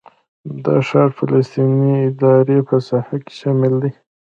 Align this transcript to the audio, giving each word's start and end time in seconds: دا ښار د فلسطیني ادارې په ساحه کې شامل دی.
دا 0.65 0.75
ښار 0.87 1.09
د 1.13 1.15
فلسطیني 1.17 1.93
ادارې 2.09 2.57
په 2.69 2.75
ساحه 2.87 3.17
کې 3.25 3.33
شامل 3.39 3.73
دی. 3.83 3.91